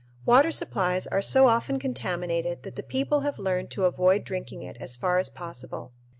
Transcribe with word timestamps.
Water 0.25 0.49
supplies 0.49 1.05
are 1.05 1.21
so 1.21 1.47
often 1.47 1.77
contaminated 1.77 2.63
that 2.63 2.75
the 2.75 2.81
people 2.81 3.19
have 3.19 3.37
learned 3.37 3.69
to 3.69 3.85
avoid 3.85 4.23
drinking 4.23 4.63
it 4.63 4.77
as 4.79 4.95
far 4.95 5.19
as 5.19 5.29
possible. 5.29 5.93